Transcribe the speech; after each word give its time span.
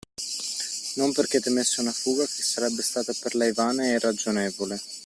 Non 0.95 1.11
perché 1.11 1.39
temesse 1.39 1.79
una 1.79 1.91
fuga, 1.91 2.25
che 2.25 2.41
sarebbe 2.41 2.81
stata 2.81 3.13
per 3.21 3.35
lei 3.35 3.53
vana 3.53 3.83
e 3.83 3.89
irragionevole 3.91 4.79